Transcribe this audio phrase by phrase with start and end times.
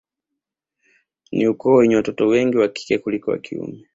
[1.31, 3.85] Ni ukoo wenye watoto wengi wa kike kuliko wa kiume